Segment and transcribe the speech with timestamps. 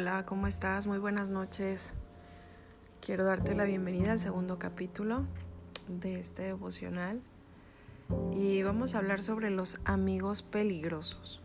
[0.00, 0.86] Hola, ¿cómo estás?
[0.86, 1.92] Muy buenas noches.
[3.00, 5.26] Quiero darte la bienvenida al segundo capítulo
[5.88, 7.20] de este devocional
[8.32, 11.40] y vamos a hablar sobre los amigos peligrosos.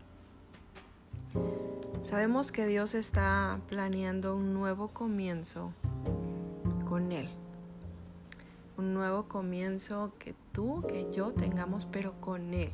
[2.02, 5.72] Sabemos que Dios está planeando un nuevo comienzo
[6.88, 7.28] con Él.
[8.76, 12.70] Un nuevo comienzo que tú, que yo tengamos, pero con Él.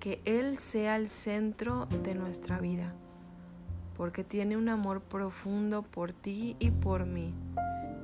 [0.00, 2.96] Que Él sea el centro de nuestra vida
[3.98, 7.34] porque tiene un amor profundo por ti y por mí,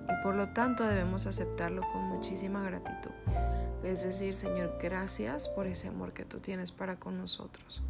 [0.08, 3.12] y por lo tanto debemos aceptarlo con muchísima gratitud.
[3.84, 7.82] Es decir, Señor, gracias por ese amor que tú tienes para con nosotros.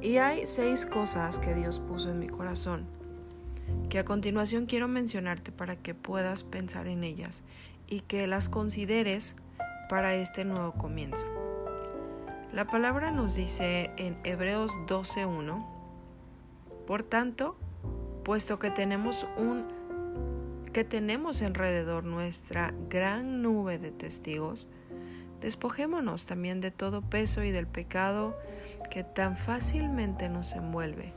[0.00, 2.84] Y hay seis cosas que Dios puso en mi corazón,
[3.90, 7.42] que a continuación quiero mencionarte para que puedas pensar en ellas
[7.88, 9.34] y que las consideres
[9.88, 11.26] para este nuevo comienzo.
[12.52, 15.73] La palabra nos dice en Hebreos 12.1,
[16.86, 17.56] por tanto,
[18.24, 19.64] puesto que tenemos un
[20.72, 24.68] que tenemos alrededor nuestra gran nube de testigos,
[25.40, 28.36] despojémonos también de todo peso y del pecado
[28.90, 31.14] que tan fácilmente nos envuelve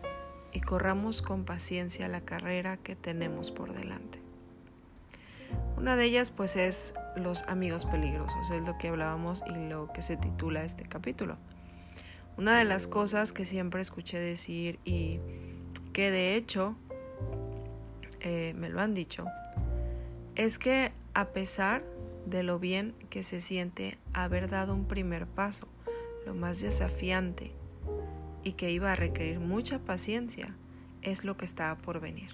[0.54, 4.22] y corramos con paciencia la carrera que tenemos por delante.
[5.76, 10.04] Una de ellas pues es los amigos peligrosos, es lo que hablábamos y lo que
[10.04, 11.38] se titula este capítulo.
[12.38, 15.20] Una de las cosas que siempre escuché decir y
[15.98, 16.76] que de hecho
[18.20, 19.26] eh, me lo han dicho,
[20.36, 21.84] es que a pesar
[22.28, 25.68] de lo bien que se siente haber dado un primer paso,
[26.28, 27.52] lo más desafiante
[28.44, 30.54] y que iba a requerir mucha paciencia,
[31.02, 32.30] es lo que estaba por venir,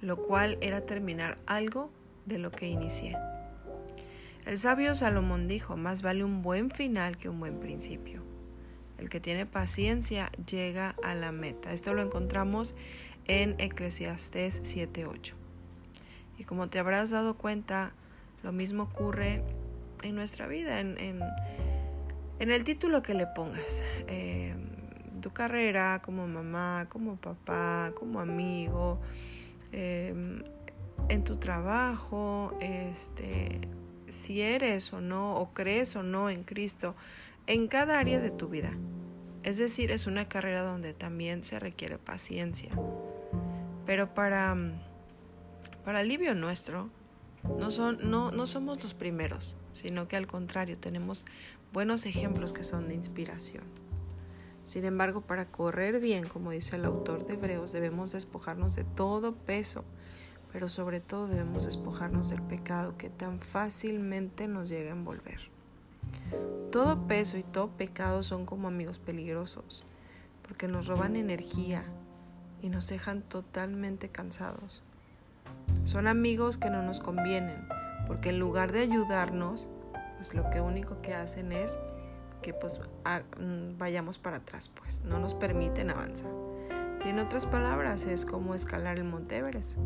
[0.00, 1.90] lo cual era terminar algo
[2.24, 3.14] de lo que inicié.
[4.46, 8.22] El sabio Salomón dijo, más vale un buen final que un buen principio.
[8.98, 11.72] El que tiene paciencia llega a la meta.
[11.72, 12.74] Esto lo encontramos
[13.26, 15.32] en Eclesiastés 7.8.
[16.38, 17.92] Y como te habrás dado cuenta,
[18.42, 19.42] lo mismo ocurre
[20.02, 23.82] en nuestra vida, en, en, el título que le pongas.
[24.06, 24.54] Eh,
[25.20, 29.00] tu carrera como mamá, como papá, como amigo,
[29.72, 30.42] em,
[31.08, 33.62] en tu trabajo, este,
[34.06, 36.94] si eres o no, o crees o no en Cristo,
[37.46, 38.72] en cada área de tu vida.
[39.42, 42.70] Es decir, es una carrera donde también se requiere paciencia.
[43.84, 44.56] Pero para,
[45.84, 46.88] para alivio nuestro,
[47.58, 51.26] no, son, no, no somos los primeros, sino que al contrario, tenemos
[51.72, 53.64] buenos ejemplos que son de inspiración.
[54.64, 59.34] Sin embargo, para correr bien, como dice el autor de Hebreos, debemos despojarnos de todo
[59.34, 59.84] peso,
[60.50, 65.53] pero sobre todo debemos despojarnos del pecado que tan fácilmente nos llega a envolver.
[66.70, 69.84] Todo peso y todo pecado son como amigos peligrosos,
[70.46, 71.84] porque nos roban energía
[72.62, 74.82] y nos dejan totalmente cansados.
[75.84, 77.68] Son amigos que no nos convienen,
[78.06, 79.68] porque en lugar de ayudarnos,
[80.16, 81.78] pues lo que único que hacen es
[82.42, 86.30] que pues mm, vayamos para atrás, pues no nos permiten avanzar.
[87.04, 89.76] Y en otras palabras, es como escalar el Monte Everest,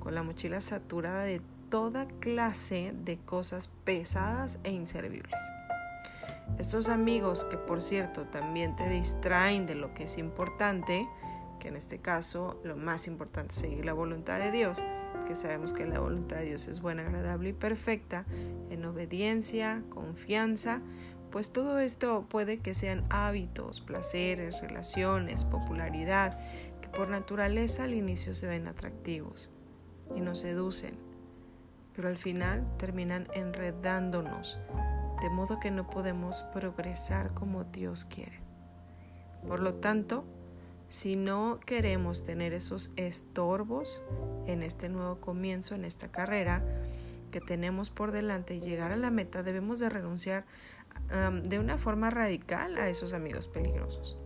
[0.00, 5.40] con la mochila saturada de toda clase de cosas pesadas e inservibles.
[6.56, 11.08] Estos amigos que por cierto también te distraen de lo que es importante,
[11.60, 14.82] que en este caso lo más importante es seguir la voluntad de Dios,
[15.26, 18.24] que sabemos que la voluntad de Dios es buena, agradable y perfecta,
[18.70, 20.80] en obediencia, confianza,
[21.30, 26.38] pues todo esto puede que sean hábitos, placeres, relaciones, popularidad,
[26.80, 29.50] que por naturaleza al inicio se ven atractivos
[30.16, 30.94] y nos seducen,
[31.94, 34.58] pero al final terminan enredándonos
[35.20, 38.40] de modo que no podemos progresar como Dios quiere.
[39.46, 40.24] Por lo tanto,
[40.88, 44.02] si no queremos tener esos estorbos
[44.46, 46.62] en este nuevo comienzo, en esta carrera
[47.30, 50.44] que tenemos por delante y llegar a la meta, debemos de renunciar
[51.42, 54.16] de una forma radical a esos amigos peligrosos.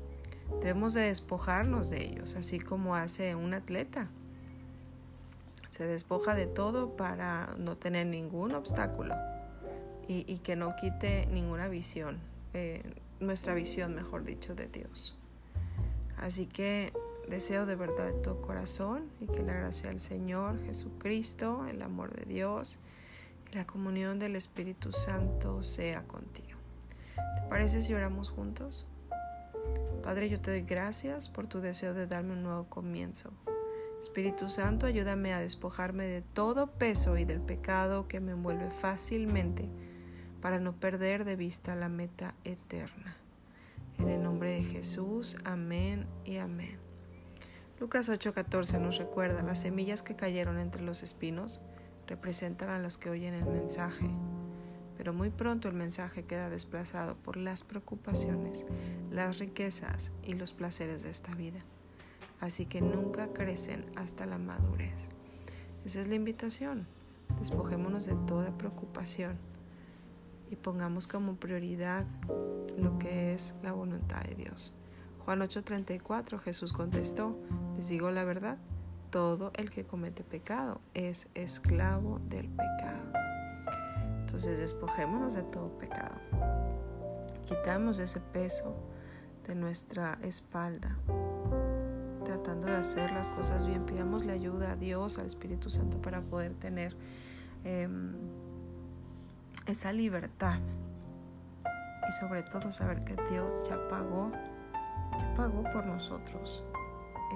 [0.60, 4.08] Debemos de despojarnos de ellos, así como hace un atleta.
[5.70, 9.14] Se despoja de todo para no tener ningún obstáculo
[10.08, 12.18] y, que no quite ninguna visión,
[12.54, 12.82] eh,
[13.20, 15.16] nuestra visión, mejor dicho, de Dios.
[16.18, 16.92] Así que
[17.28, 22.14] deseo de verdad de tu corazón y que la gracia del Señor Jesucristo, el amor
[22.14, 22.78] de Dios
[23.52, 26.58] la comunión del Espíritu Santo sea contigo.
[27.16, 28.86] ¿Te parece si oramos juntos?
[30.02, 33.30] Padre, yo te doy gracias por tu deseo de darme un nuevo comienzo.
[34.00, 39.68] Espíritu Santo, ayúdame a despojarme de todo peso y del pecado que me envuelve fácilmente
[40.42, 43.16] para no perder de vista la meta eterna.
[43.98, 46.78] En el nombre de Jesús, amén y amén.
[47.78, 51.60] Lucas 8:14 nos recuerda, las semillas que cayeron entre los espinos
[52.08, 54.10] representan a los que oyen el mensaje,
[54.96, 58.66] pero muy pronto el mensaje queda desplazado por las preocupaciones,
[59.10, 61.60] las riquezas y los placeres de esta vida.
[62.40, 65.08] Así que nunca crecen hasta la madurez.
[65.84, 66.88] Esa es la invitación.
[67.38, 69.38] Despojémonos de toda preocupación
[70.52, 72.04] y pongamos como prioridad
[72.76, 74.74] lo que es la voluntad de Dios.
[75.24, 77.38] Juan 8:34 Jesús contestó,
[77.76, 78.58] les digo la verdad,
[79.08, 83.12] todo el que comete pecado es esclavo del pecado.
[84.20, 86.20] Entonces despojémonos de todo pecado.
[87.46, 88.74] Quitamos ese peso
[89.46, 90.98] de nuestra espalda,
[92.24, 93.86] tratando de hacer las cosas bien.
[93.86, 96.94] Pidámosle ayuda a Dios, al Espíritu Santo, para poder tener
[97.64, 98.12] em,
[99.66, 100.58] esa libertad.
[102.08, 104.32] Y sobre todo saber que Dios ya pagó
[105.18, 106.62] ya pagó por nosotros.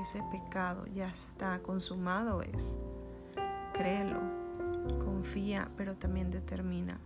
[0.00, 2.76] Ese pecado ya está consumado es.
[3.72, 4.20] Créelo,
[5.04, 6.98] confía, pero también determina.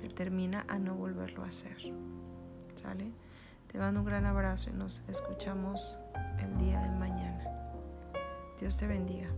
[0.00, 1.76] Determina a no volverlo a hacer.
[2.80, 3.12] ¿Sale?
[3.70, 5.98] Te mando un gran abrazo y nos escuchamos
[6.40, 7.44] el día de mañana.
[8.58, 9.28] Dios te bendiga.